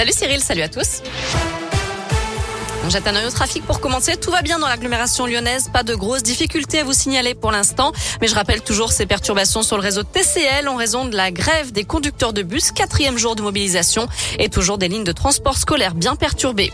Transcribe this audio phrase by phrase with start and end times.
[0.00, 1.02] Salut Cyril, salut à tous.
[2.84, 4.16] On un œil au trafic pour commencer.
[4.16, 5.68] Tout va bien dans l'agglomération lyonnaise.
[5.70, 7.92] Pas de grosses difficultés à vous signaler pour l'instant.
[8.22, 11.70] Mais je rappelle toujours ces perturbations sur le réseau TCL en raison de la grève
[11.72, 12.72] des conducteurs de bus.
[12.72, 14.08] Quatrième jour de mobilisation
[14.38, 16.72] et toujours des lignes de transport scolaire bien perturbées.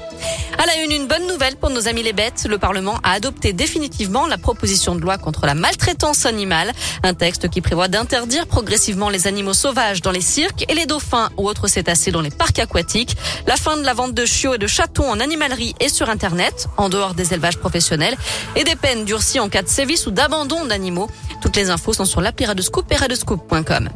[0.58, 2.46] À la une, une bonne nouvelle pour nos amis les bêtes.
[2.48, 6.72] Le Parlement a adopté définitivement la proposition de loi contre la maltraitance animale.
[7.02, 11.28] Un texte qui prévoit d'interdire progressivement les animaux sauvages dans les cirques et les dauphins
[11.36, 13.16] ou autres cétacés dans les parcs aquatiques.
[13.46, 16.68] La fin de la vente de chiots et de chatons en animalerie et sur Internet,
[16.78, 18.16] en dehors des élevages professionnels,
[18.56, 21.10] et des peines durcies en cas de sévice ou d'abandon d'animaux.
[21.42, 23.90] Toutes les infos sont sur l'appli Radescoop et radescoop.com.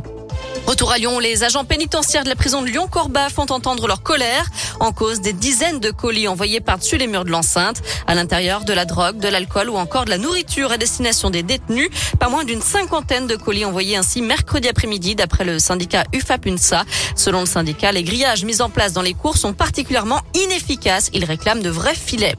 [0.71, 4.47] Retour à Lyon, les agents pénitentiaires de la prison de Lyon-Corba font entendre leur colère
[4.79, 7.83] en cause des dizaines de colis envoyés par-dessus les murs de l'enceinte.
[8.07, 11.43] À l'intérieur, de la drogue, de l'alcool ou encore de la nourriture à destination des
[11.43, 11.91] détenus.
[12.21, 16.85] Pas moins d'une cinquantaine de colis envoyés ainsi mercredi après-midi d'après le syndicat UFAPUNSA.
[17.17, 21.11] Selon le syndicat, les grillages mis en place dans les cours sont particulièrement inefficaces.
[21.13, 22.37] Ils réclament de vrais filets.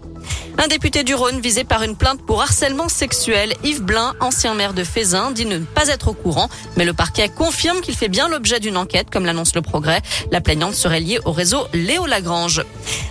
[0.58, 4.74] Un député du Rhône visé par une plainte pour harcèlement sexuel, Yves Blin, ancien maire
[4.74, 8.28] de Fézin, dit ne pas être au courant, mais le parquet confirme qu'il fait bien
[8.28, 10.02] l'objet d'une enquête, comme l'annonce le progrès.
[10.32, 12.64] La plaignante serait liée au réseau Léo Lagrange.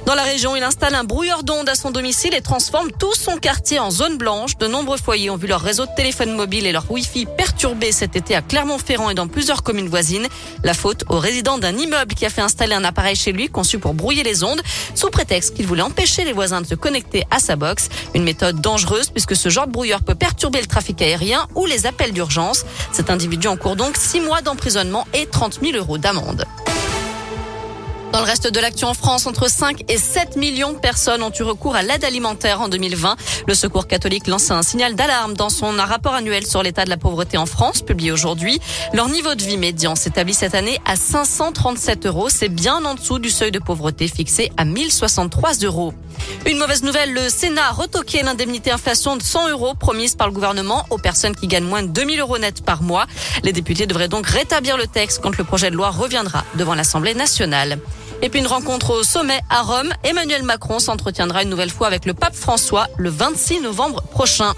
[0.06, 3.36] Dans la région, il installe un brouilleur d'ondes à son domicile et transforme tout son
[3.36, 4.56] quartier en zone blanche.
[4.58, 8.16] De nombreux foyers ont vu leur réseau de téléphone mobile et leur Wi-Fi perturbés cet
[8.16, 10.27] été à Clermont-Ferrand et dans plusieurs communes voisines.
[10.64, 13.78] La faute au résident d'un immeuble qui a fait installer un appareil chez lui conçu
[13.78, 14.62] pour brouiller les ondes,
[14.94, 17.89] sous prétexte qu'il voulait empêcher les voisins de se connecter à sa box.
[18.14, 21.87] Une méthode dangereuse puisque ce genre de brouilleur peut perturber le trafic aérien ou les
[21.87, 22.64] appels d'urgence.
[22.92, 26.47] Cet individu encourt donc six mois d'emprisonnement et 30 000 euros d'amende.
[28.12, 31.30] Dans le reste de l'actu en France, entre 5 et 7 millions de personnes ont
[31.30, 33.14] eu recours à l'aide alimentaire en 2020.
[33.47, 36.97] Le Secours catholique lance un signal d'alarme dans son rapport annuel sur l'état de la
[36.97, 38.58] pauvreté en France, publié aujourd'hui.
[38.94, 42.28] Leur niveau de vie médian s'établit cette année à 537 euros.
[42.28, 45.94] C'est bien en dessous du seuil de pauvreté fixé à 1063 euros.
[46.47, 50.33] Une mauvaise nouvelle, le Sénat a retoqué l'indemnité inflation de 100 euros promise par le
[50.33, 53.06] gouvernement aux personnes qui gagnent moins de 2000 euros net par mois.
[53.44, 57.15] Les députés devraient donc rétablir le texte quand le projet de loi reviendra devant l'Assemblée
[57.15, 57.78] nationale.
[58.22, 59.92] Et puis une rencontre au sommet à Rome.
[60.04, 64.53] Emmanuel Macron s'entretiendra une nouvelle fois avec le pape François le 26 novembre prochain.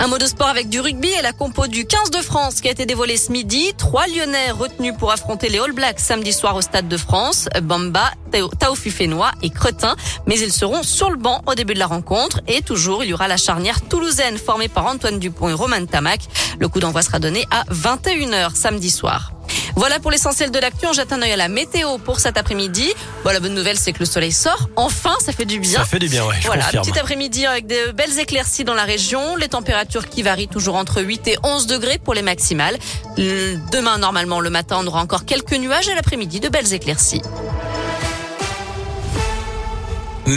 [0.00, 2.68] Un mot de sport avec du rugby et la compo du 15 de France qui
[2.68, 3.72] a été dévoilée ce midi.
[3.76, 7.48] Trois Lyonnais retenus pour affronter les All Blacks samedi soir au Stade de France.
[7.60, 8.12] Bamba,
[8.60, 9.96] Taofi Fénois et Cretin.
[10.26, 12.40] Mais ils seront sur le banc au début de la rencontre.
[12.46, 16.20] Et toujours, il y aura la charnière toulousaine formée par Antoine Dupont et Roman Tamac.
[16.60, 19.32] Le coup d'envoi sera donné à 21h samedi soir.
[19.78, 20.86] Voilà pour l'essentiel de l'actu.
[20.88, 22.92] On jette un œil à la météo pour cet après-midi.
[23.22, 24.68] Bon, la bonne nouvelle, c'est que le soleil sort.
[24.74, 25.78] Enfin, ça fait du bien.
[25.78, 26.34] Ça fait du bien, ouais.
[26.40, 26.84] Je voilà, confirme.
[26.84, 29.36] petit après-midi avec de belles éclaircies dans la région.
[29.36, 32.76] Les températures qui varient toujours entre 8 et 11 degrés pour les maximales.
[33.16, 37.22] Demain, normalement, le matin, on aura encore quelques nuages et l'après-midi, de belles éclaircies.